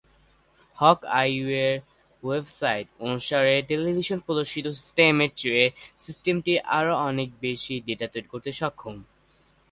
হক-আইয়ের 0.77 1.75
website 2.23 2.87
অনুসারে, 3.05 3.53
টেলিভিশনে 3.69 4.25
প্রদর্শিত 4.25 4.65
সিস্টেমের 4.75 5.31
চেয়ে 5.35 5.65
সিস্টেমটি 5.99 6.53
আরও 6.77 6.93
অনেক 7.09 7.29
বেশি 7.41 7.73
ডেটা 7.87 8.07
তৈরি 8.07 8.27
করতে 8.27 8.49
সক্ষম। 8.53 8.95